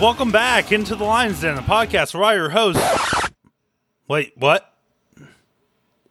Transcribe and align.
Welcome 0.00 0.30
back 0.30 0.72
into 0.72 0.94
the 0.94 1.04
Lions 1.04 1.40
Den, 1.40 1.56
a 1.56 1.62
podcast 1.62 2.12
where 2.12 2.24
I, 2.24 2.34
your 2.34 2.50
host. 2.50 2.78
Wait, 4.06 4.34
what? 4.36 4.74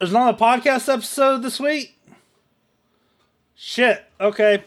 There's 0.00 0.12
not 0.12 0.34
a 0.34 0.36
podcast 0.36 0.92
episode 0.92 1.38
this 1.44 1.60
week? 1.60 1.96
Shit, 3.54 4.04
okay. 4.20 4.64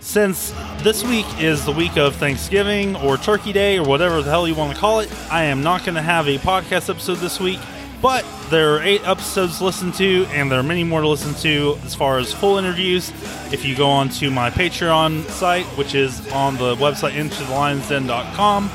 Since 0.00 0.52
this 0.78 1.04
week 1.04 1.26
is 1.38 1.64
the 1.64 1.70
week 1.70 1.96
of 1.96 2.16
Thanksgiving 2.16 2.96
or 2.96 3.16
Turkey 3.16 3.52
Day 3.52 3.78
or 3.78 3.84
whatever 3.84 4.20
the 4.20 4.28
hell 4.28 4.48
you 4.48 4.56
want 4.56 4.74
to 4.74 4.80
call 4.80 4.98
it, 4.98 5.12
I 5.30 5.44
am 5.44 5.62
not 5.62 5.84
going 5.84 5.94
to 5.94 6.02
have 6.02 6.26
a 6.26 6.36
podcast 6.38 6.90
episode 6.90 7.18
this 7.18 7.38
week. 7.38 7.60
But 8.06 8.24
there 8.50 8.76
are 8.76 8.82
eight 8.82 9.04
episodes 9.04 9.58
to 9.58 9.64
listen 9.64 9.90
to, 9.94 10.26
and 10.26 10.48
there 10.48 10.60
are 10.60 10.62
many 10.62 10.84
more 10.84 11.00
to 11.00 11.08
listen 11.08 11.34
to 11.42 11.76
as 11.84 11.92
far 11.92 12.18
as 12.18 12.32
full 12.32 12.56
interviews. 12.56 13.10
If 13.52 13.64
you 13.64 13.74
go 13.74 13.88
on 13.88 14.10
to 14.10 14.30
my 14.30 14.48
Patreon 14.48 15.24
site, 15.24 15.64
which 15.76 15.96
is 15.96 16.24
on 16.30 16.54
the 16.54 16.76
website 16.76 17.14
intothelionsden.com, 17.14 18.70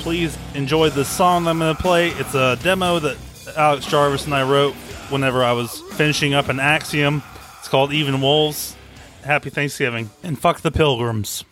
please 0.00 0.36
enjoy 0.54 0.90
the 0.90 1.02
song 1.02 1.46
I'm 1.46 1.60
going 1.60 1.74
to 1.74 1.80
play. 1.80 2.10
It's 2.10 2.34
a 2.34 2.58
demo 2.62 2.98
that 2.98 3.16
Alex 3.56 3.86
Jarvis 3.86 4.26
and 4.26 4.34
I 4.34 4.46
wrote 4.46 4.74
whenever 5.08 5.42
I 5.42 5.52
was 5.52 5.80
finishing 5.94 6.34
up 6.34 6.50
an 6.50 6.60
Axiom. 6.60 7.22
It's 7.58 7.68
called 7.68 7.94
Even 7.94 8.20
Wolves. 8.20 8.76
Happy 9.24 9.48
Thanksgiving. 9.48 10.10
And 10.22 10.38
fuck 10.38 10.60
the 10.60 10.70
pilgrims. 10.70 11.42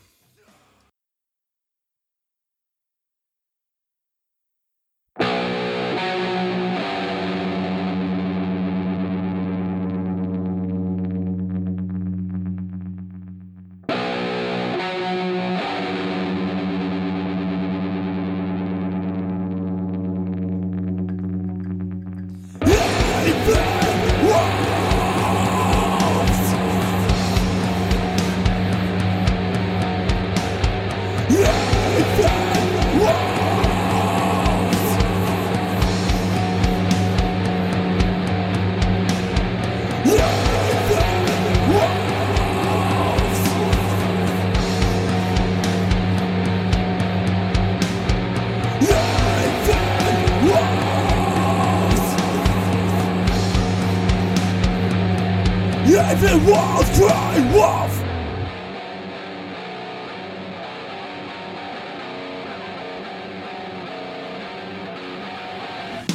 Every 55.93 56.39
wolf 56.47 56.87
cry 56.95 57.39
wolf. 57.53 57.95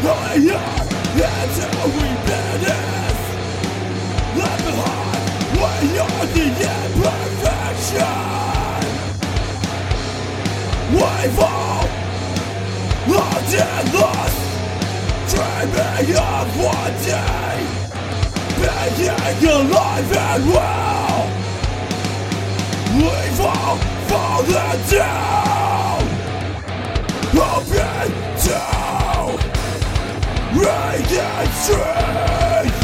We 0.01 0.09
are 0.51 0.83
until 1.19 1.83
we 1.89 2.07
finish 2.27 3.19
Left 4.37 4.63
behind 4.63 5.23
We 5.57 5.99
are 5.99 6.25
the 6.27 6.45
imperfection 6.69 8.15
We 10.93 11.27
fall 11.35 11.68
And 13.51 13.93
lost 13.95 14.37
Dreaming 15.31 16.15
of 16.17 16.49
one 16.63 16.93
day 17.03 17.65
Being 18.95 19.49
alive 19.49 20.11
and 20.11 20.43
well 20.51 21.25
We've 22.93 23.41
all 23.41 23.77
fallen 24.07 24.79
down 24.91 26.01
Open 27.33 28.09
to 28.43 28.59
Radiant 30.53 31.49
true 31.65 32.78